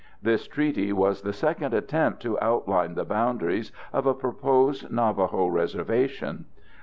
[0.19, 6.45] This treaty was the second attempt to outline the boundaries of a proposed Navajo reservation.